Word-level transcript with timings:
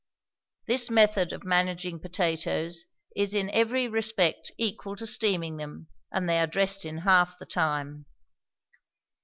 This 0.65 0.89
method 0.89 1.31
of 1.31 1.43
managing 1.43 1.99
potatoes 1.99 2.85
is 3.15 3.35
in 3.35 3.51
every 3.51 3.87
respect 3.87 4.51
equal 4.57 4.95
to 4.95 5.05
steaming 5.05 5.57
them, 5.57 5.89
and 6.11 6.27
they 6.27 6.39
are 6.39 6.47
dressed 6.47 6.85
in 6.85 6.97
half 6.97 7.37
the 7.37 7.45
time. 7.45 8.07